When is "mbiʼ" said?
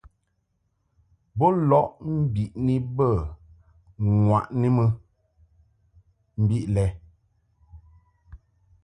6.41-6.65